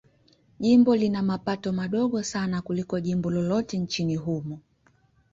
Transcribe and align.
Jimbo 0.59 0.95
lina 0.95 1.21
mapato 1.21 1.73
madogo 1.73 2.23
sana 2.23 2.61
kuliko 2.61 2.99
jimbo 2.99 3.31
lolote 3.31 3.77
nchini 3.77 4.15
humo. 4.15 4.59